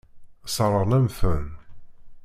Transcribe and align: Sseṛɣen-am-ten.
Sseṛɣen-am-ten. 0.45 1.45